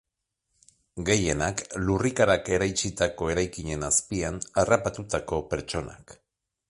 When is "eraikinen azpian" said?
3.35-4.41